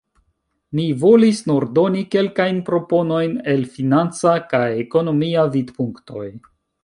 [0.77, 6.27] Mi volis nur doni kelkajn proponojn el financa kaj ekonomia vidpunktoj.